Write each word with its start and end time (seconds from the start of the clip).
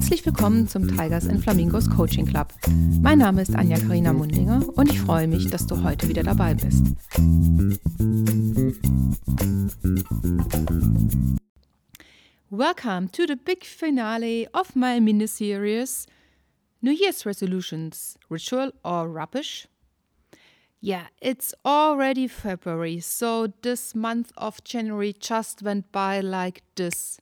Herzlich 0.00 0.24
willkommen 0.24 0.66
zum 0.66 0.88
Tigers 0.88 1.28
and 1.28 1.42
Flamingos 1.42 1.88
Coaching 1.90 2.24
Club. 2.24 2.54
Mein 3.02 3.18
Name 3.18 3.42
ist 3.42 3.54
Anja 3.54 3.78
Karina 3.78 4.14
Mundinger 4.14 4.66
und 4.74 4.90
ich 4.90 4.98
freue 4.98 5.28
mich, 5.28 5.48
dass 5.48 5.66
du 5.66 5.84
heute 5.84 6.08
wieder 6.08 6.22
dabei 6.22 6.54
bist. 6.54 6.86
Welcome 12.48 13.12
to 13.12 13.26
the 13.28 13.36
big 13.36 13.66
finale 13.66 14.48
of 14.54 14.74
my 14.74 14.98
mini 15.00 15.28
series 15.28 16.06
New 16.80 16.92
Year's 16.92 17.26
Resolutions 17.26 18.18
Ritual 18.30 18.72
or 18.82 19.06
Rubbish? 19.06 19.68
Yeah, 20.80 21.08
it's 21.20 21.54
already 21.62 22.26
February, 22.26 23.00
so 23.00 23.48
this 23.60 23.94
month 23.94 24.32
of 24.38 24.64
January 24.64 25.14
just 25.20 25.62
went 25.62 25.92
by 25.92 26.22
like 26.22 26.62
this. 26.74 27.20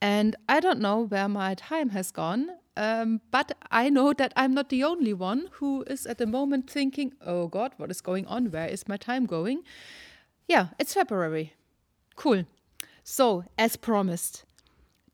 And 0.00 0.36
I 0.48 0.60
don't 0.60 0.80
know 0.80 1.06
where 1.06 1.28
my 1.28 1.54
time 1.54 1.90
has 1.90 2.10
gone, 2.10 2.50
um, 2.76 3.20
but 3.30 3.52
I 3.70 3.88
know 3.88 4.12
that 4.12 4.32
I'm 4.36 4.52
not 4.52 4.68
the 4.68 4.84
only 4.84 5.14
one 5.14 5.48
who 5.52 5.84
is 5.86 6.06
at 6.06 6.18
the 6.18 6.26
moment 6.26 6.68
thinking, 6.68 7.14
oh 7.24 7.48
God, 7.48 7.72
what 7.76 7.90
is 7.90 8.00
going 8.00 8.26
on? 8.26 8.50
Where 8.50 8.66
is 8.68 8.86
my 8.88 8.96
time 8.96 9.26
going? 9.26 9.62
Yeah, 10.46 10.68
it's 10.78 10.94
February. 10.94 11.54
Cool. 12.16 12.44
So, 13.02 13.44
as 13.58 13.76
promised, 13.76 14.44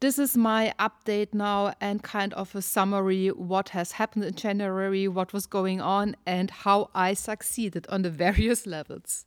this 0.01 0.19
is 0.19 0.37
my 0.37 0.73
update 0.79 1.35
now 1.35 1.75
and 1.81 2.03
kind 2.03 2.33
of 2.35 2.55
a 2.55 2.63
summary 2.63 3.29
what 3.29 3.71
has 3.71 3.93
happened 3.93 4.25
in 4.25 4.35
January, 4.35 5.07
what 5.07 5.33
was 5.33 5.45
going 5.45 5.81
on, 5.81 6.17
and 6.25 6.51
how 6.51 6.89
I 6.95 7.15
succeeded 7.15 7.87
on 7.89 8.03
the 8.03 8.11
various 8.25 8.67
levels. 8.67 9.27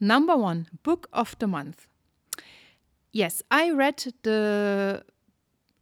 Number 0.00 0.36
one, 0.36 0.68
book 0.82 1.08
of 1.12 1.38
the 1.38 1.46
month. 1.46 1.86
Yes, 3.18 3.42
I 3.50 3.72
read 3.72 4.14
the 4.22 5.02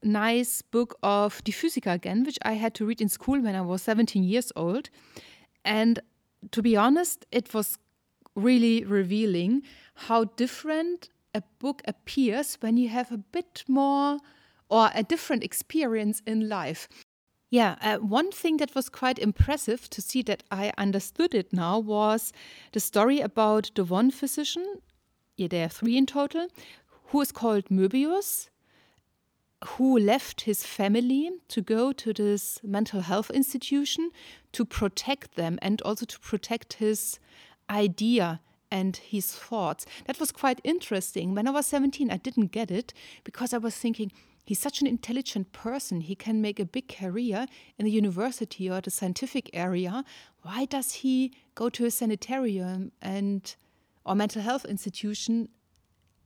nice 0.02 0.62
book 0.62 0.96
of 1.02 1.44
Die 1.44 1.52
Physiker 1.52 1.92
again, 1.92 2.24
which 2.24 2.38
I 2.40 2.54
had 2.54 2.72
to 2.76 2.86
read 2.86 3.02
in 3.02 3.10
school 3.10 3.38
when 3.42 3.54
I 3.54 3.60
was 3.60 3.82
17 3.82 4.24
years 4.24 4.52
old. 4.56 4.88
And 5.62 5.98
to 6.52 6.62
be 6.62 6.78
honest, 6.78 7.26
it 7.30 7.52
was 7.52 7.76
really 8.34 8.84
revealing 8.84 9.64
how 10.08 10.24
different 10.24 11.10
a 11.34 11.42
book 11.58 11.82
appears 11.86 12.56
when 12.60 12.78
you 12.78 12.88
have 12.88 13.12
a 13.12 13.18
bit 13.18 13.64
more 13.68 14.16
or 14.70 14.88
a 14.94 15.02
different 15.02 15.44
experience 15.44 16.22
in 16.26 16.48
life. 16.48 16.88
Yeah, 17.50 17.76
uh, 17.82 17.98
one 17.98 18.32
thing 18.32 18.56
that 18.56 18.74
was 18.74 18.88
quite 18.88 19.18
impressive 19.18 19.90
to 19.90 20.00
see 20.00 20.22
that 20.22 20.42
I 20.50 20.72
understood 20.78 21.34
it 21.34 21.52
now 21.52 21.80
was 21.80 22.32
the 22.72 22.80
story 22.80 23.20
about 23.20 23.72
the 23.74 23.84
one 23.84 24.10
physician, 24.10 24.80
yeah, 25.36 25.48
there 25.48 25.66
are 25.66 25.68
three 25.68 25.98
in 25.98 26.06
total, 26.06 26.48
who 27.08 27.20
is 27.20 27.32
called 27.32 27.66
Möbius, 27.66 28.48
who 29.64 29.98
left 29.98 30.42
his 30.42 30.64
family 30.64 31.30
to 31.48 31.62
go 31.62 31.92
to 31.92 32.12
this 32.12 32.60
mental 32.62 33.00
health 33.00 33.30
institution 33.30 34.10
to 34.52 34.64
protect 34.64 35.34
them 35.34 35.58
and 35.62 35.80
also 35.82 36.04
to 36.04 36.20
protect 36.20 36.74
his 36.74 37.18
idea 37.70 38.40
and 38.70 38.96
his 38.96 39.32
thoughts. 39.32 39.86
That 40.06 40.20
was 40.20 40.32
quite 40.32 40.60
interesting. 40.64 41.34
When 41.34 41.46
I 41.46 41.52
was 41.52 41.66
17, 41.66 42.10
I 42.10 42.16
didn't 42.16 42.52
get 42.52 42.70
it 42.70 42.92
because 43.24 43.54
I 43.54 43.58
was 43.58 43.76
thinking, 43.76 44.12
he's 44.44 44.58
such 44.58 44.80
an 44.80 44.86
intelligent 44.86 45.52
person. 45.52 46.00
He 46.00 46.14
can 46.14 46.40
make 46.40 46.60
a 46.60 46.64
big 46.64 46.88
career 46.88 47.46
in 47.78 47.84
the 47.84 47.90
university 47.90 48.68
or 48.68 48.80
the 48.80 48.90
scientific 48.90 49.48
area. 49.52 50.04
Why 50.42 50.64
does 50.64 50.92
he 50.92 51.32
go 51.54 51.68
to 51.70 51.84
a 51.86 51.90
sanitarium 51.90 52.92
and 53.00 53.54
or 54.04 54.14
mental 54.14 54.42
health 54.42 54.64
institution 54.64 55.48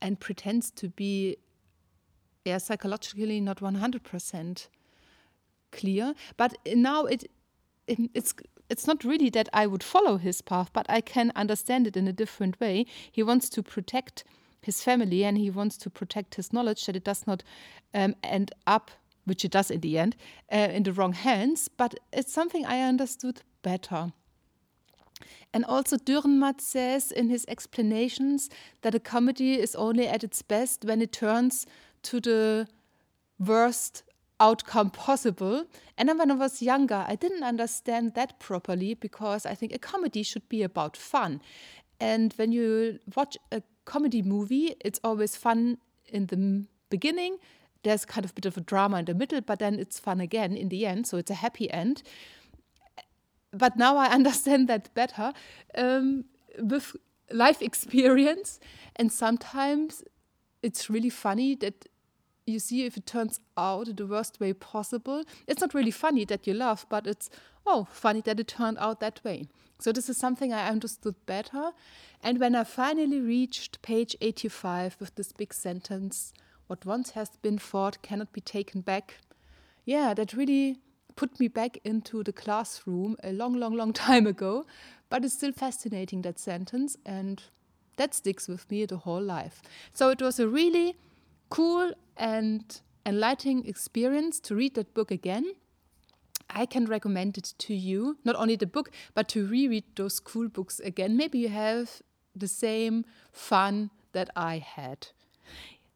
and 0.01 0.19
pretends 0.19 0.71
to 0.71 0.89
be 0.89 1.37
yeah, 2.45 2.57
psychologically 2.57 3.39
not 3.39 3.59
100% 3.59 4.67
clear? 5.71 6.13
But 6.37 6.57
now 6.65 7.05
it, 7.05 7.25
it 7.87 7.99
it's 8.13 8.33
it's 8.69 8.87
not 8.87 9.03
really 9.03 9.29
that 9.31 9.49
I 9.51 9.67
would 9.67 9.83
follow 9.83 10.17
his 10.17 10.41
path, 10.41 10.71
but 10.71 10.85
I 10.89 11.01
can 11.01 11.33
understand 11.35 11.87
it 11.87 11.97
in 11.97 12.07
a 12.07 12.13
different 12.13 12.57
way. 12.61 12.85
He 13.11 13.21
wants 13.21 13.49
to 13.49 13.61
protect 13.61 14.23
his 14.61 14.81
family 14.81 15.25
and 15.25 15.37
he 15.37 15.49
wants 15.49 15.75
to 15.79 15.89
protect 15.89 16.35
his 16.35 16.53
knowledge 16.53 16.85
that 16.85 16.95
it 16.95 17.03
does 17.03 17.27
not 17.27 17.43
um, 17.93 18.15
end 18.23 18.53
up, 18.65 18.89
which 19.25 19.43
it 19.43 19.51
does 19.51 19.71
in 19.71 19.81
the 19.81 19.97
end, 19.97 20.15
uh, 20.51 20.69
in 20.71 20.83
the 20.83 20.93
wrong 20.93 21.11
hands. 21.11 21.67
But 21.67 21.95
it's 22.13 22.31
something 22.31 22.65
I 22.65 22.81
understood 22.81 23.41
better. 23.61 24.13
And 25.53 25.65
also, 25.65 25.97
Dürrenmatt 25.97 26.61
says 26.61 27.11
in 27.11 27.29
his 27.29 27.45
explanations 27.47 28.49
that 28.81 28.95
a 28.95 28.99
comedy 28.99 29.59
is 29.59 29.75
only 29.75 30.07
at 30.07 30.23
its 30.23 30.41
best 30.41 30.85
when 30.85 31.01
it 31.01 31.11
turns 31.11 31.65
to 32.03 32.19
the 32.19 32.67
worst 33.39 34.03
outcome 34.39 34.89
possible. 34.89 35.65
And 35.97 36.09
then 36.09 36.17
when 36.17 36.31
I 36.31 36.35
was 36.35 36.61
younger, 36.61 37.05
I 37.07 37.15
didn't 37.15 37.43
understand 37.43 38.15
that 38.15 38.39
properly 38.39 38.95
because 38.95 39.45
I 39.45 39.55
think 39.55 39.73
a 39.73 39.79
comedy 39.79 40.23
should 40.23 40.49
be 40.49 40.63
about 40.63 40.97
fun. 40.97 41.41
And 41.99 42.33
when 42.33 42.51
you 42.51 42.99
watch 43.15 43.37
a 43.51 43.61
comedy 43.85 44.23
movie, 44.23 44.75
it's 44.83 44.99
always 45.03 45.35
fun 45.35 45.77
in 46.07 46.25
the 46.25 46.65
beginning. 46.89 47.37
There's 47.83 48.05
kind 48.05 48.25
of 48.25 48.31
a 48.31 48.33
bit 48.33 48.45
of 48.45 48.57
a 48.57 48.61
drama 48.61 48.97
in 48.99 49.05
the 49.05 49.13
middle, 49.13 49.41
but 49.41 49.59
then 49.59 49.79
it's 49.79 49.99
fun 49.99 50.19
again 50.19 50.57
in 50.57 50.69
the 50.69 50.85
end. 50.85 51.07
So 51.07 51.17
it's 51.17 51.31
a 51.31 51.35
happy 51.35 51.69
end. 51.71 52.01
But 53.51 53.77
now 53.77 53.97
I 53.97 54.07
understand 54.17 54.67
that 54.69 54.93
better 54.93 55.33
um, 55.75 56.25
with 56.59 56.95
life 57.31 57.61
experience. 57.61 58.59
And 58.95 59.11
sometimes 59.11 60.03
it's 60.61 60.89
really 60.89 61.09
funny 61.09 61.55
that 61.55 61.87
you 62.45 62.59
see 62.59 62.85
if 62.85 62.97
it 62.97 63.05
turns 63.05 63.39
out 63.57 63.95
the 63.95 64.05
worst 64.05 64.39
way 64.39 64.53
possible. 64.53 65.23
It's 65.47 65.61
not 65.61 65.73
really 65.73 65.91
funny 65.91 66.25
that 66.25 66.47
you 66.47 66.53
laugh, 66.53 66.85
but 66.89 67.07
it's, 67.07 67.29
oh, 67.65 67.87
funny 67.91 68.21
that 68.21 68.39
it 68.39 68.47
turned 68.47 68.77
out 68.79 68.99
that 68.99 69.23
way. 69.23 69.45
So, 69.79 69.91
this 69.91 70.09
is 70.09 70.17
something 70.17 70.53
I 70.53 70.67
understood 70.67 71.15
better. 71.25 71.71
And 72.21 72.39
when 72.39 72.55
I 72.55 72.63
finally 72.63 73.19
reached 73.19 73.81
page 73.81 74.15
85 74.21 74.97
with 74.99 75.15
this 75.15 75.31
big 75.31 75.53
sentence, 75.53 76.33
what 76.67 76.85
once 76.85 77.11
has 77.11 77.29
been 77.41 77.57
fought 77.57 78.01
cannot 78.03 78.31
be 78.31 78.41
taken 78.41 78.81
back, 78.81 79.17
yeah, 79.83 80.13
that 80.13 80.33
really 80.33 80.77
put 81.21 81.39
me 81.39 81.47
back 81.47 81.77
into 81.83 82.23
the 82.23 82.33
classroom 82.33 83.15
a 83.23 83.31
long, 83.31 83.53
long, 83.53 83.75
long 83.75 83.93
time 84.07 84.25
ago. 84.25 84.65
But 85.09 85.23
it's 85.23 85.35
still 85.35 85.51
fascinating, 85.51 86.23
that 86.23 86.39
sentence. 86.39 86.97
And 87.05 87.43
that 87.97 88.15
sticks 88.15 88.47
with 88.47 88.69
me 88.71 88.85
the 88.87 88.97
whole 88.97 89.21
life. 89.21 89.61
So, 89.93 90.09
it 90.09 90.19
was 90.19 90.39
a 90.39 90.47
really 90.47 90.97
cool 91.49 91.93
and 92.17 92.81
enlightening 93.05 93.67
experience 93.67 94.39
to 94.39 94.55
read 94.55 94.73
that 94.75 94.95
book 94.95 95.11
again. 95.11 95.45
I 96.49 96.65
can 96.65 96.85
recommend 96.85 97.37
it 97.37 97.53
to 97.59 97.75
you, 97.75 98.17
not 98.25 98.35
only 98.35 98.55
the 98.55 98.65
book, 98.65 98.89
but 99.13 99.27
to 99.29 99.45
reread 99.45 99.83
those 99.95 100.19
cool 100.19 100.49
books 100.49 100.79
again. 100.79 101.15
Maybe 101.15 101.37
you 101.39 101.49
have 101.49 102.01
the 102.35 102.47
same 102.47 103.05
fun 103.31 103.91
that 104.13 104.29
I 104.35 104.57
had. 104.57 105.07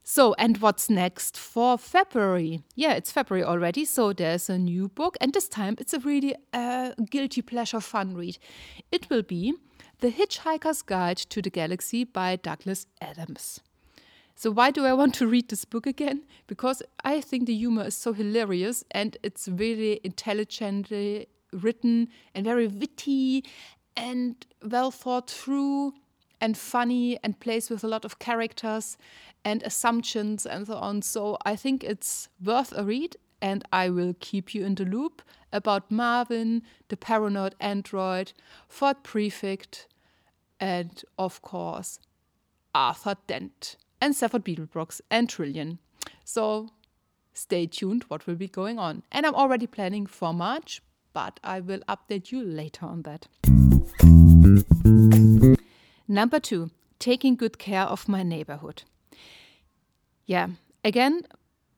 So, 0.07 0.35
and 0.38 0.59
what's 0.59 0.88
next 0.88 1.35
for 1.35 1.79
February? 1.79 2.61
Yeah, 2.75 2.93
it's 2.93 3.11
February 3.11 3.43
already, 3.43 3.85
so 3.85 4.13
there's 4.13 4.51
a 4.51 4.57
new 4.59 4.88
book, 4.88 5.17
and 5.19 5.33
this 5.33 5.49
time 5.49 5.77
it's 5.79 5.95
a 5.95 5.99
really 5.99 6.35
uh, 6.53 6.91
guilty 7.09 7.41
pleasure 7.41 7.81
fun 7.81 8.13
read. 8.13 8.38
It 8.91 9.09
will 9.09 9.23
be 9.23 9.55
The 10.01 10.11
Hitchhiker's 10.11 10.83
Guide 10.83 11.17
to 11.17 11.41
the 11.41 11.49
Galaxy 11.49 12.03
by 12.03 12.35
Douglas 12.35 12.85
Adams. 13.01 13.61
So, 14.35 14.51
why 14.51 14.69
do 14.69 14.85
I 14.85 14.93
want 14.93 15.16
to 15.16 15.27
read 15.27 15.49
this 15.49 15.66
book 15.66 15.88
again? 15.88 16.22
Because 16.45 16.83
I 17.03 17.19
think 17.19 17.47
the 17.47 17.55
humor 17.55 17.85
is 17.85 17.95
so 17.95 18.13
hilarious 18.13 18.83
and 18.91 19.17
it's 19.23 19.47
really 19.47 20.01
intelligently 20.03 21.29
written 21.51 22.09
and 22.35 22.45
very 22.45 22.67
witty 22.67 23.43
and 23.97 24.45
well 24.61 24.91
thought 24.91 25.31
through 25.31 25.93
and 26.41 26.57
funny 26.57 27.18
and 27.23 27.40
plays 27.40 27.70
with 27.70 27.84
a 27.84 27.87
lot 27.87 28.05
of 28.05 28.20
characters 28.20 28.97
and 29.43 29.61
assumptions 29.64 30.46
and 30.46 30.67
so 30.67 30.76
on. 30.76 31.02
So, 31.02 31.37
I 31.46 31.55
think 31.55 31.84
it's 31.84 32.29
worth 32.43 32.73
a 32.76 32.84
read 32.84 33.17
and 33.41 33.64
I 33.72 33.90
will 33.90 34.16
keep 34.20 34.55
you 34.55 34.66
in 34.66 34.76
the 34.76 34.85
loop 34.85 35.22
about 35.52 35.91
Marvin, 35.91 36.64
the 36.90 36.97
paranoid 36.97 37.55
android, 37.59 38.34
Ford 38.67 39.03
Prefect, 39.03 39.87
and 40.59 41.03
of 41.17 41.41
course, 41.41 41.99
Arthur 42.73 43.16
Dent 43.28 43.78
and 44.02 44.14
Zaphod 44.14 44.43
Beeblebrox 44.43 45.02
and 45.09 45.29
Trillian. 45.29 45.78
So 46.23 46.70
stay 47.34 47.67
tuned 47.67 48.03
what 48.08 48.28
will 48.28 48.35
be 48.35 48.47
going 48.47 48.79
on. 48.79 49.03
And 49.11 49.26
I'm 49.26 49.35
already 49.35 49.67
planning 49.67 50.05
for 50.05 50.34
March, 50.34 50.81
but 51.14 51.40
I 51.43 51.59
will 51.59 51.81
update 51.88 52.31
you 52.31 52.43
later 52.43 52.85
on 52.85 53.03
that. 53.03 53.28
Number 56.16 56.40
two, 56.40 56.72
taking 56.97 57.35
good 57.35 57.59
care 57.59 57.84
of 57.84 58.08
my 58.08 58.23
neighborhood. 58.23 58.84
Yeah, 60.26 60.47
again, 60.82 61.23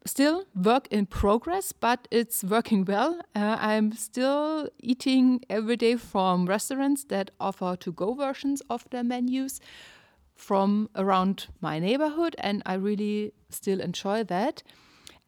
still 0.05 0.45
work 0.53 0.87
in 0.91 1.07
progress, 1.07 1.71
but 1.71 2.07
it's 2.11 2.43
working 2.43 2.85
well. 2.85 3.19
Uh, 3.35 3.57
I'm 3.59 3.93
still 3.93 4.69
eating 4.79 5.41
every 5.49 5.75
day 5.75 5.95
from 5.95 6.45
restaurants 6.45 7.03
that 7.05 7.31
offer 7.39 7.75
to 7.77 7.91
go 7.91 8.13
versions 8.13 8.61
of 8.69 8.87
their 8.91 9.03
menus 9.03 9.59
from 10.35 10.91
around 10.95 11.47
my 11.59 11.79
neighborhood, 11.79 12.35
and 12.37 12.61
I 12.67 12.75
really 12.75 13.33
still 13.49 13.81
enjoy 13.81 14.23
that. 14.25 14.61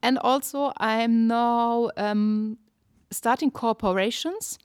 And 0.03 0.19
also, 0.19 0.71
I'm 0.77 1.25
now 1.25 1.89
um, 1.97 2.59
starting 3.09 3.49
corporations 3.49 4.59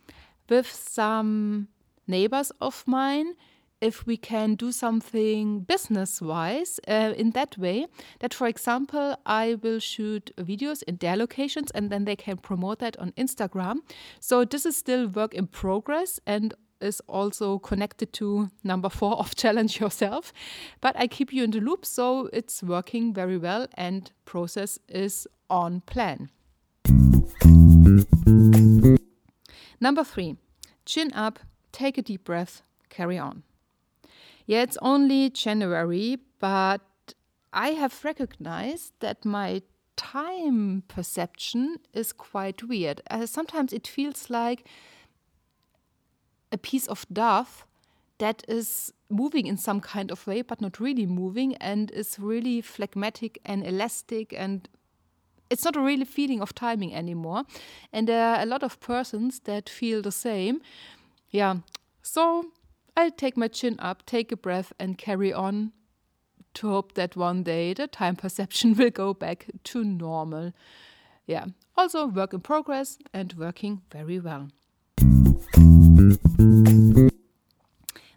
with 0.51 0.71
some 0.71 1.69
neighbors 2.07 2.53
of 2.61 2.85
mine 2.87 3.37
if 3.85 4.07
we 4.07 4.17
can 4.17 4.55
do 4.55 4.73
something 4.73 5.61
business 5.61 6.23
wise 6.23 6.81
uh, 6.89 7.13
in 7.19 7.33
that 7.33 7.59
way 7.59 7.87
that 8.21 8.33
for 8.33 8.47
example 8.47 9.15
i 9.27 9.57
will 9.63 9.79
shoot 9.79 10.33
videos 10.39 10.83
in 10.85 10.97
their 10.97 11.17
locations 11.17 11.71
and 11.73 11.91
then 11.91 12.07
they 12.07 12.17
can 12.17 12.39
promote 12.39 12.79
that 12.79 12.97
on 12.99 13.13
instagram. 13.13 13.81
So 14.21 14.45
this 14.45 14.65
is 14.65 14.77
still 14.77 15.07
work 15.09 15.35
in 15.35 15.47
progress 15.47 16.19
and 16.27 16.55
is 16.81 17.01
also 17.09 17.59
connected 17.59 18.13
to 18.15 18.51
number 18.63 18.89
four 18.89 19.15
of 19.19 19.35
challenge 19.43 19.81
yourself. 19.81 20.33
But 20.81 20.97
i 20.99 21.07
keep 21.07 21.33
you 21.33 21.45
in 21.45 21.51
the 21.51 21.61
loop 21.61 21.85
so 21.85 22.31
it's 22.33 22.63
working 22.63 23.13
very 23.13 23.37
well 23.37 23.67
and 23.75 24.11
process 24.25 24.79
is 24.89 25.29
on 25.51 25.83
plan. 25.83 26.31
Number 29.79 30.05
three 30.05 30.37
chin 30.87 31.13
up 31.13 31.39
take 31.73 31.99
a 31.99 32.03
deep 32.03 32.25
breath 32.25 32.63
carry 32.89 33.19
on 33.19 33.43
yeah, 34.47 34.63
it's 34.63 34.79
only 34.83 35.31
January, 35.31 36.19
but 36.39 36.81
I 37.53 37.71
have 37.71 38.05
recognized 38.05 38.93
that 39.01 39.25
my 39.25 39.63
time 39.97 40.83
perception 40.89 41.79
is 41.93 42.13
quite 42.13 42.65
weird. 42.65 43.01
Uh, 43.11 43.27
sometimes 43.27 43.73
it 43.73 43.87
feels 43.87 44.29
like 44.29 44.67
a 46.53 46.59
piece 46.59 46.87
of 46.87 47.07
dove 47.13 47.65
that 48.19 48.45
is 48.49 48.93
moving 49.09 49.47
in 49.47 49.57
some 49.57 49.81
kind 49.81 50.11
of 50.11 50.27
way, 50.27 50.43
but 50.43 50.61
not 50.61 50.79
really 50.79 51.07
moving, 51.07 51.57
and 51.57 51.91
is 51.93 52.19
really 52.19 52.61
phlegmatic 52.61 53.41
and 53.45 53.67
elastic, 53.67 54.33
and 54.37 54.69
it's 55.51 55.65
not 55.65 55.77
a 55.77 55.81
really 55.81 56.05
feeling 56.05 56.41
of 56.41 56.55
timing 56.55 56.95
anymore. 56.95 57.45
And 57.93 58.09
there 58.09 58.25
are 58.25 58.41
a 58.41 58.47
lot 58.47 58.63
of 58.63 58.81
persons 58.81 59.41
that 59.41 59.69
feel 59.69 60.03
the 60.03 60.13
same. 60.13 60.61
Yeah, 61.31 61.57
so 62.03 62.47
I'll 62.97 63.11
take 63.11 63.37
my 63.37 63.49
chin 63.49 63.77
up, 63.81 64.07
take 64.07 64.31
a 64.31 64.37
breath, 64.37 64.73
and 64.79 64.97
carry 64.97 65.33
on 65.33 65.73
to 66.55 66.69
hope 66.69 66.95
that 66.95 67.17
one 67.17 67.43
day 67.43 67.75
the 67.75 67.89
time 67.89 68.17
perception 68.25 68.75
will 68.75 68.91
go 68.91 69.13
back 69.13 69.47
to 69.65 69.85
normal. 69.85 70.53
Yeah, 71.27 71.47
also 71.77 72.07
work 72.07 72.33
in 72.33 72.41
progress 72.41 72.99
and 73.13 73.33
working 73.33 73.83
very 73.91 74.21
well. 74.21 74.49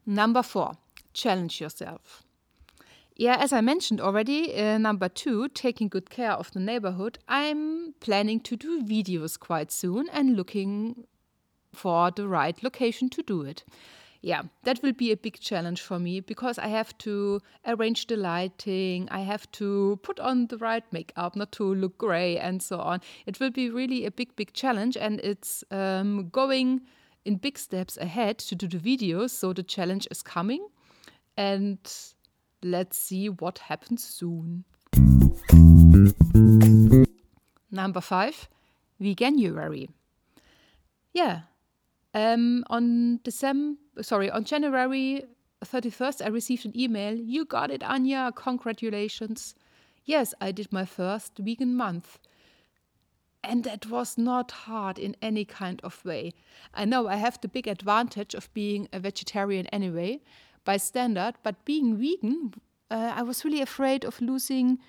Number 0.06 0.44
four, 0.44 0.78
challenge 1.14 1.60
yourself. 1.60 2.24
Yeah, 3.16 3.38
as 3.38 3.52
I 3.52 3.62
mentioned 3.62 4.00
already, 4.00 4.54
uh, 4.56 4.78
number 4.78 5.10
two, 5.10 5.50
taking 5.50 5.88
good 5.88 6.12
care 6.12 6.34
of 6.34 6.52
the 6.52 6.60
neighborhood, 6.60 7.18
I'm 7.28 7.96
planning 8.00 8.40
to 8.42 8.56
do 8.56 8.84
videos 8.84 9.40
quite 9.40 9.72
soon 9.72 10.08
and 10.10 10.38
looking 10.38 11.08
for 11.74 12.12
the 12.12 12.28
right 12.28 12.62
location 12.62 13.10
to 13.10 13.24
do 13.24 13.42
it 13.42 13.64
yeah, 14.22 14.44
that 14.64 14.82
will 14.82 14.94
be 14.94 15.12
a 15.12 15.18
big 15.18 15.40
challenge 15.40 15.82
for 15.82 16.00
me 16.00 16.20
because 16.20 16.58
I 16.58 16.68
have 16.68 16.98
to 17.00 17.42
arrange 17.66 18.08
the 18.08 18.18
lighting, 18.18 19.08
I 19.12 19.22
have 19.22 19.50
to 19.54 20.00
put 20.04 20.20
on 20.20 20.48
the 20.48 20.58
right 20.58 20.84
makeup, 20.92 21.36
not 21.36 21.52
to 21.54 21.76
look 21.76 21.98
gray, 21.98 22.38
and 22.38 22.62
so 22.62 22.80
on. 22.80 23.02
It 23.26 23.40
will 23.40 23.52
be 23.52 23.70
really 23.70 24.06
a 24.06 24.12
big, 24.12 24.36
big 24.36 24.54
challenge, 24.54 24.98
and 24.98 25.20
it's 25.22 25.64
um, 25.72 26.30
going 26.30 26.82
in 27.26 27.36
big 27.36 27.58
steps 27.58 27.98
ahead 27.98 28.38
to 28.40 28.56
do 28.56 28.68
the 28.68 28.78
videos. 28.78 29.32
So 29.32 29.54
the 29.54 29.64
challenge 29.64 30.08
is 30.10 30.22
coming, 30.22 30.68
and 31.36 31.80
let's 32.64 32.98
see 32.98 33.30
what 33.30 33.60
happens 33.60 34.04
soon. 34.04 34.66
Number 37.70 38.02
five, 38.02 38.50
Veganuary. 39.02 39.90
Yeah, 41.14 41.42
um, 42.14 42.64
on 42.70 43.20
December, 43.24 43.80
sorry, 44.02 44.30
on 44.30 44.44
January 44.44 45.26
31st, 45.66 46.24
I 46.26 46.30
received 46.30 46.66
an 46.66 46.80
email. 46.80 47.16
You 47.16 47.46
got 47.46 47.72
it, 47.72 47.82
Anja. 47.82 48.36
Congratulations. 48.36 49.56
Yes, 50.06 50.34
I 50.40 50.52
did 50.52 50.72
my 50.72 50.86
first 50.86 51.38
vegan 51.38 51.76
month. 51.76 52.20
And 53.44 53.64
that 53.64 53.86
was 53.86 54.18
not 54.18 54.52
hard 54.52 55.00
in 55.00 55.16
any 55.22 55.46
kind 55.46 55.80
of 55.84 56.04
way. 56.04 56.34
I 56.74 56.86
know 56.86 57.08
I 57.08 57.16
have 57.16 57.40
the 57.40 57.48
big 57.48 57.68
advantage 57.68 58.34
of 58.34 58.54
being 58.54 58.88
a 58.92 59.00
vegetarian 59.00 59.68
anyway, 59.68 60.22
by 60.66 60.78
standard, 60.78 61.36
but 61.44 61.64
being 61.64 61.98
vegan, 61.98 62.54
uh, 62.92 63.14
I 63.16 63.22
was 63.22 63.46
really 63.46 63.62
afraid 63.62 64.04
of 64.04 64.20
losing 64.22 64.80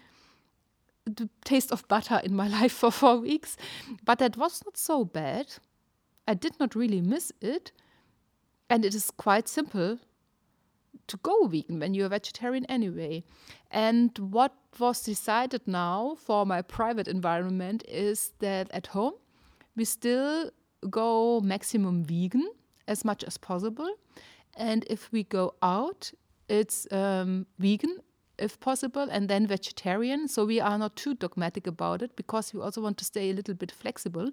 the 1.04 1.28
taste 1.44 1.72
of 1.72 1.86
butter 1.88 2.20
in 2.22 2.34
my 2.34 2.48
life 2.60 2.72
for 2.72 2.90
four 2.90 3.18
weeks. 3.18 3.56
But 4.04 4.18
that 4.18 4.36
was 4.36 4.62
not 4.64 4.76
so 4.76 5.04
bad. 5.04 5.54
I 6.26 6.34
did 6.34 6.58
not 6.60 6.74
really 6.74 7.00
miss 7.00 7.32
it. 7.40 7.72
And 8.70 8.84
it 8.84 8.94
is 8.94 9.10
quite 9.10 9.48
simple 9.48 9.98
to 11.06 11.16
go 11.18 11.46
vegan 11.46 11.80
when 11.80 11.94
you're 11.94 12.06
a 12.06 12.10
vegetarian 12.10 12.66
anyway. 12.66 13.24
And 13.70 14.16
what 14.18 14.52
was 14.78 15.02
decided 15.02 15.62
now 15.66 16.16
for 16.18 16.44
my 16.44 16.62
private 16.62 17.08
environment 17.08 17.82
is 17.88 18.32
that 18.40 18.70
at 18.70 18.88
home 18.88 19.14
we 19.74 19.84
still 19.84 20.50
go 20.90 21.40
maximum 21.40 22.04
vegan 22.04 22.50
as 22.86 23.04
much 23.04 23.24
as 23.24 23.38
possible. 23.38 23.90
And 24.56 24.84
if 24.90 25.10
we 25.12 25.24
go 25.24 25.54
out, 25.62 26.12
it's 26.48 26.86
um, 26.92 27.46
vegan 27.58 27.98
if 28.38 28.58
possible, 28.60 29.08
and 29.10 29.28
then 29.28 29.46
vegetarian. 29.46 30.28
So 30.28 30.44
we 30.44 30.60
are 30.60 30.78
not 30.78 30.96
too 30.96 31.14
dogmatic 31.14 31.66
about 31.66 32.02
it 32.02 32.14
because 32.16 32.54
we 32.54 32.60
also 32.60 32.80
want 32.80 32.96
to 32.98 33.04
stay 33.04 33.30
a 33.30 33.34
little 33.34 33.54
bit 33.54 33.72
flexible. 33.72 34.30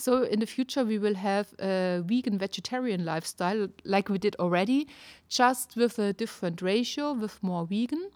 So 0.00 0.22
in 0.22 0.40
the 0.40 0.46
future, 0.46 0.82
we 0.82 0.98
will 0.98 1.14
have 1.14 1.52
a 1.58 2.02
vegan 2.04 2.38
vegetarian 2.38 3.04
lifestyle 3.04 3.68
like 3.84 4.08
we 4.08 4.16
did 4.16 4.34
already, 4.36 4.88
just 5.28 5.76
with 5.76 5.98
a 5.98 6.14
different 6.14 6.62
ratio, 6.62 7.12
with 7.12 7.42
more 7.42 7.66
vegan. 7.66 8.10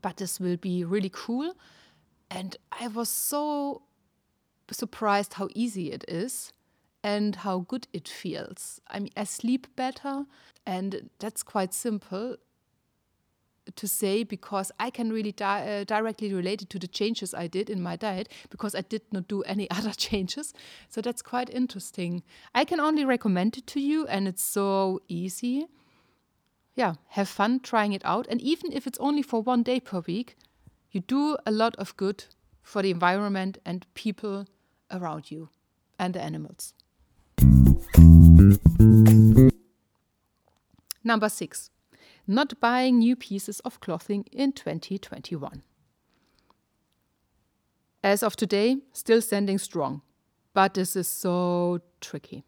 But 0.00 0.16
this 0.16 0.40
will 0.40 0.56
be 0.56 0.82
really 0.84 1.10
cool. 1.12 1.54
And 2.28 2.56
I 2.72 2.88
was 2.88 3.08
so 3.08 3.82
surprised 4.72 5.34
how 5.34 5.48
easy 5.54 5.92
it 5.92 6.04
is 6.08 6.52
and 7.04 7.36
how 7.36 7.60
good 7.60 7.86
it 7.92 8.08
feels. 8.08 8.80
I 8.88 8.98
mean, 8.98 9.12
I 9.16 9.22
sleep 9.22 9.68
better, 9.76 10.24
and 10.66 11.10
that's 11.20 11.44
quite 11.44 11.72
simple 11.72 12.36
to 13.76 13.88
say 13.88 14.24
because 14.24 14.72
I 14.78 14.90
can 14.90 15.12
really 15.12 15.32
di 15.32 15.44
uh, 15.44 15.84
directly 15.84 16.32
relate 16.32 16.62
it 16.62 16.70
to 16.70 16.78
the 16.78 16.88
changes 16.88 17.34
I 17.34 17.46
did 17.46 17.70
in 17.70 17.82
my 17.82 17.96
diet 17.96 18.28
because 18.50 18.74
I 18.74 18.82
did 18.82 19.02
not 19.12 19.28
do 19.28 19.42
any 19.42 19.70
other 19.78 19.92
changes. 19.92 20.54
So 20.88 21.00
that's 21.00 21.22
quite 21.22 21.50
interesting. 21.50 22.22
I 22.54 22.64
can 22.64 22.80
only 22.80 23.04
recommend 23.04 23.58
it 23.58 23.66
to 23.68 23.80
you, 23.80 24.06
and 24.06 24.28
it's 24.28 24.42
so 24.42 25.00
easy. 25.08 25.66
Yeah, 26.74 26.94
have 27.08 27.28
fun 27.28 27.60
trying 27.60 27.92
it 27.92 28.04
out. 28.04 28.26
And 28.28 28.40
even 28.40 28.72
if 28.72 28.86
it's 28.86 28.98
only 28.98 29.22
for 29.22 29.42
one 29.42 29.62
day 29.62 29.80
per 29.80 30.00
week, 30.00 30.36
you 30.90 31.00
do 31.00 31.36
a 31.46 31.50
lot 31.50 31.76
of 31.76 31.96
good 31.96 32.24
for 32.62 32.82
the 32.82 32.90
environment 32.90 33.58
and 33.64 33.86
people 33.94 34.46
around 34.90 35.30
you 35.30 35.48
and 35.98 36.14
the 36.14 36.20
animals. 36.20 36.74
Number 41.04 41.28
six 41.28 41.70
not 42.26 42.58
buying 42.60 42.98
new 42.98 43.16
pieces 43.16 43.60
of 43.60 43.80
clothing 43.80 44.24
in 44.32 44.52
2021. 44.52 45.62
As 48.04 48.22
of 48.22 48.36
today, 48.36 48.78
still 48.92 49.20
standing 49.22 49.58
strong, 49.58 50.02
but 50.54 50.74
this 50.74 50.96
is 50.96 51.08
so 51.08 51.80
tricky. 52.00 52.44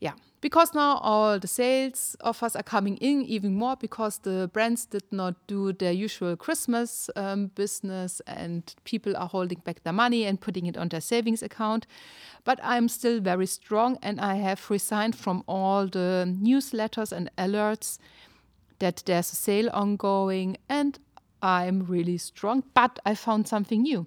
Yeah, 0.00 0.14
because 0.40 0.74
now 0.74 0.96
all 0.98 1.38
the 1.38 1.46
sales 1.46 2.16
offers 2.22 2.56
are 2.56 2.62
coming 2.62 2.96
in 2.96 3.22
even 3.22 3.54
more 3.54 3.76
because 3.76 4.18
the 4.18 4.50
brands 4.52 4.86
did 4.86 5.04
not 5.10 5.34
do 5.46 5.72
their 5.72 5.92
usual 5.92 6.36
Christmas 6.36 7.10
um, 7.16 7.48
business 7.48 8.20
and 8.26 8.74
people 8.84 9.16
are 9.16 9.28
holding 9.28 9.58
back 9.64 9.82
their 9.82 9.92
money 9.92 10.24
and 10.24 10.40
putting 10.40 10.66
it 10.66 10.76
on 10.76 10.88
their 10.88 11.00
savings 11.00 11.42
account. 11.42 11.86
But 12.44 12.58
I'm 12.62 12.88
still 12.88 13.20
very 13.20 13.46
strong 13.46 13.98
and 14.02 14.20
I 14.20 14.36
have 14.36 14.70
resigned 14.70 15.16
from 15.16 15.44
all 15.46 15.86
the 15.86 16.34
newsletters 16.42 17.12
and 17.12 17.30
alerts 17.36 17.98
that 18.78 19.02
there's 19.04 19.32
a 19.32 19.36
sale 19.36 19.68
ongoing 19.72 20.56
and 20.68 20.98
I'm 21.42 21.84
really 21.84 22.18
strong. 22.18 22.64
But 22.72 22.98
I 23.04 23.14
found 23.14 23.46
something 23.46 23.82
new 23.82 24.06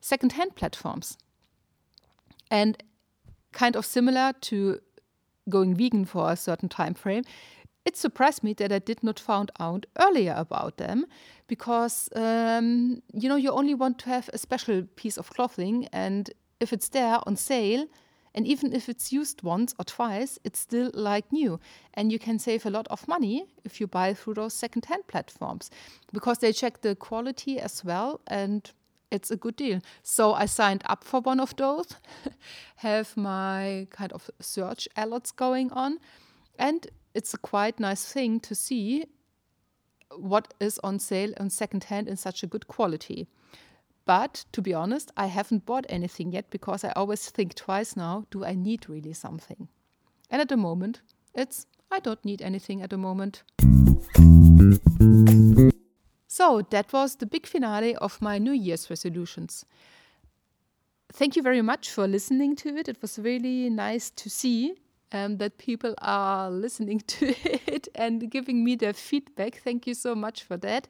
secondhand 0.00 0.54
platforms. 0.54 1.16
And 2.50 2.82
kind 3.52 3.74
of 3.74 3.86
similar 3.86 4.34
to 4.42 4.80
going 5.48 5.74
vegan 5.74 6.04
for 6.04 6.30
a 6.30 6.36
certain 6.36 6.68
time 6.68 6.94
frame, 6.94 7.24
it 7.84 7.96
surprised 7.96 8.42
me 8.42 8.54
that 8.54 8.72
I 8.72 8.78
did 8.78 9.02
not 9.02 9.20
found 9.20 9.50
out 9.60 9.86
earlier 10.00 10.34
about 10.36 10.78
them 10.78 11.06
because 11.46 12.08
um, 12.16 13.02
you 13.12 13.28
know 13.28 13.36
you 13.36 13.50
only 13.50 13.74
want 13.74 13.98
to 14.00 14.08
have 14.08 14.30
a 14.32 14.38
special 14.38 14.82
piece 14.96 15.18
of 15.18 15.30
clothing 15.30 15.88
and 15.92 16.30
if 16.60 16.72
it's 16.72 16.88
there 16.88 17.18
on 17.26 17.36
sale 17.36 17.86
And 18.34 18.46
even 18.46 18.74
if 18.74 18.88
it's 18.88 19.12
used 19.12 19.42
once 19.42 19.74
or 19.78 19.84
twice, 19.84 20.38
it's 20.44 20.58
still 20.58 20.90
like 20.92 21.30
new. 21.30 21.60
And 21.94 22.10
you 22.10 22.18
can 22.18 22.38
save 22.38 22.66
a 22.66 22.70
lot 22.70 22.88
of 22.90 23.06
money 23.06 23.46
if 23.64 23.80
you 23.80 23.86
buy 23.86 24.12
through 24.12 24.34
those 24.34 24.54
secondhand 24.54 25.06
platforms 25.06 25.70
because 26.12 26.38
they 26.38 26.52
check 26.52 26.80
the 26.80 26.96
quality 26.96 27.60
as 27.60 27.84
well 27.84 28.20
and 28.26 28.72
it's 29.10 29.30
a 29.30 29.36
good 29.36 29.56
deal. 29.56 29.80
So 30.02 30.34
I 30.34 30.46
signed 30.46 30.82
up 30.86 31.04
for 31.04 31.20
one 31.20 31.40
of 31.40 31.54
those, 31.56 31.96
have 32.76 33.16
my 33.16 33.86
kind 33.90 34.12
of 34.12 34.30
search 34.40 34.88
alerts 34.96 35.34
going 35.34 35.70
on, 35.72 35.98
and 36.58 36.86
it's 37.14 37.34
a 37.34 37.38
quite 37.38 37.80
nice 37.80 38.04
thing 38.04 38.40
to 38.40 38.54
see 38.54 39.06
what 40.16 40.54
is 40.60 40.78
on 40.84 40.98
sale 40.98 41.32
on 41.38 41.50
secondhand 41.50 42.08
in 42.08 42.16
such 42.16 42.42
a 42.42 42.46
good 42.46 42.68
quality. 42.68 43.26
But 44.04 44.44
to 44.52 44.60
be 44.60 44.74
honest, 44.74 45.10
I 45.16 45.26
haven't 45.26 45.64
bought 45.64 45.86
anything 45.88 46.32
yet 46.32 46.50
because 46.50 46.84
I 46.84 46.92
always 46.94 47.30
think 47.30 47.54
twice 47.54 47.96
now 47.96 48.26
do 48.30 48.44
I 48.44 48.54
need 48.54 48.88
really 48.88 49.14
something? 49.14 49.68
And 50.30 50.42
at 50.42 50.48
the 50.48 50.56
moment, 50.56 51.00
it's 51.34 51.66
I 51.90 52.00
don't 52.00 52.24
need 52.24 52.42
anything 52.42 52.82
at 52.82 52.90
the 52.90 52.98
moment. 52.98 53.44
So 56.36 56.62
that 56.70 56.92
was 56.92 57.14
the 57.14 57.26
big 57.26 57.46
finale 57.46 57.94
of 57.94 58.20
my 58.20 58.38
New 58.38 58.50
Year's 58.50 58.90
resolutions. 58.90 59.64
Thank 61.12 61.36
you 61.36 61.42
very 61.42 61.62
much 61.62 61.88
for 61.88 62.08
listening 62.08 62.56
to 62.56 62.76
it. 62.76 62.88
It 62.88 63.00
was 63.00 63.20
really 63.20 63.70
nice 63.70 64.10
to 64.10 64.28
see 64.28 64.74
um, 65.12 65.36
that 65.36 65.58
people 65.58 65.94
are 65.98 66.50
listening 66.50 66.98
to 67.06 67.36
it 67.46 67.86
and 67.94 68.28
giving 68.28 68.64
me 68.64 68.74
their 68.74 68.94
feedback. 68.94 69.60
Thank 69.62 69.86
you 69.86 69.94
so 69.94 70.16
much 70.16 70.42
for 70.42 70.56
that. 70.56 70.88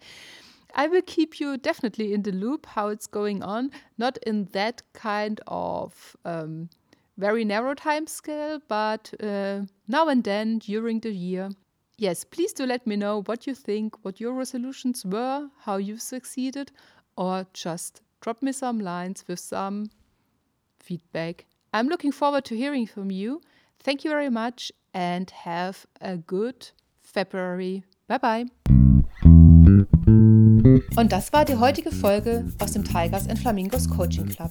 I 0.75 0.87
will 0.87 1.03
keep 1.03 1.39
you 1.39 1.59
definitely 1.59 2.15
in 2.15 2.23
the 2.23 2.33
loop 2.33 2.65
how 2.65 2.89
it's 2.89 3.07
going 3.07 3.43
on, 3.43 3.71
not 3.99 4.17
in 4.27 4.47
that 4.53 4.81
kind 4.95 5.43
of 5.47 6.17
um, 6.25 6.71
very 7.19 7.45
narrow 7.45 7.75
time 7.75 8.07
scale, 8.07 8.63
but 8.67 9.13
uh, 9.23 9.61
now 9.89 10.09
and 10.09 10.25
then 10.25 10.57
during 10.57 11.01
the 11.01 11.13
year. 11.13 11.51
Yes, 11.97 12.25
please 12.25 12.53
do 12.53 12.67
let 12.67 12.87
me 12.87 12.97
know 12.97 13.23
what 13.23 13.47
you 13.47 13.55
think, 13.55 14.05
what 14.05 14.21
your 14.21 14.33
resolutions 14.33 15.05
were, 15.05 15.49
how 15.61 15.77
you 15.77 15.99
succeeded, 15.99 16.73
or 17.17 17.47
just 17.53 18.03
drop 18.21 18.43
me 18.43 18.53
some 18.53 18.81
lines 18.81 19.25
with 19.29 19.39
some 19.39 19.91
feedback. 20.81 21.47
I'm 21.73 21.89
looking 21.89 22.13
forward 22.13 22.45
to 22.47 22.57
hearing 22.57 22.87
from 22.87 23.11
you. 23.11 23.41
Thank 23.79 24.05
you 24.05 24.11
very 24.11 24.31
much 24.31 24.73
and 24.93 25.31
have 25.31 25.87
a 26.01 26.17
good 26.17 26.71
February. 27.03 27.85
Bye 28.09 28.19
bye. 28.19 28.47
Und 30.97 31.13
das 31.13 31.33
war 31.33 31.45
die 31.45 31.57
heutige 31.57 31.93
Folge 31.93 32.45
aus 32.59 32.73
dem 32.73 32.85
Tigers 32.85 33.29
and 33.29 33.39
Flamingos 33.39 33.89
Coaching 33.89 34.27
Club. 34.27 34.51